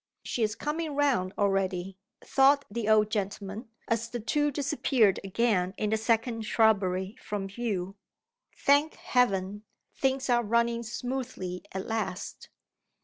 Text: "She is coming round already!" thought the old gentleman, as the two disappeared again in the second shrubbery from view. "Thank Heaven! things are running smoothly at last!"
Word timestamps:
"She 0.23 0.41
is 0.41 0.55
coming 0.55 0.95
round 0.95 1.31
already!" 1.37 1.95
thought 2.25 2.65
the 2.71 2.89
old 2.89 3.11
gentleman, 3.11 3.69
as 3.87 4.09
the 4.09 4.19
two 4.19 4.49
disappeared 4.49 5.19
again 5.23 5.75
in 5.77 5.91
the 5.91 5.97
second 5.97 6.41
shrubbery 6.47 7.15
from 7.21 7.47
view. 7.49 7.95
"Thank 8.65 8.95
Heaven! 8.95 9.61
things 9.95 10.27
are 10.27 10.41
running 10.43 10.81
smoothly 10.81 11.65
at 11.71 11.85
last!" 11.85 12.49